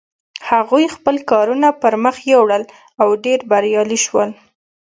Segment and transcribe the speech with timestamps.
[0.49, 2.63] هغوی خپل کارونه پر مخ یوړل
[3.01, 4.29] او ډېر بریالي شول.